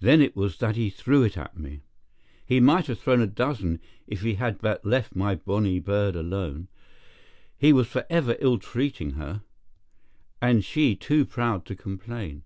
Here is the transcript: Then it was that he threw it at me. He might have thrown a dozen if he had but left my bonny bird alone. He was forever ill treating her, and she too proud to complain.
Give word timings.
Then 0.00 0.22
it 0.22 0.34
was 0.34 0.56
that 0.60 0.76
he 0.76 0.88
threw 0.88 1.22
it 1.22 1.36
at 1.36 1.58
me. 1.58 1.82
He 2.46 2.58
might 2.58 2.86
have 2.86 2.98
thrown 2.98 3.20
a 3.20 3.26
dozen 3.26 3.80
if 4.06 4.22
he 4.22 4.36
had 4.36 4.62
but 4.62 4.82
left 4.82 5.14
my 5.14 5.34
bonny 5.34 5.78
bird 5.78 6.16
alone. 6.16 6.68
He 7.58 7.70
was 7.70 7.86
forever 7.86 8.36
ill 8.40 8.56
treating 8.58 9.10
her, 9.10 9.42
and 10.40 10.64
she 10.64 10.96
too 10.96 11.26
proud 11.26 11.66
to 11.66 11.74
complain. 11.76 12.44